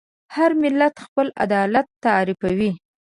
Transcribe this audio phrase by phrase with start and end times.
[0.35, 2.71] هر ملت خپل عدالت تعریفوي.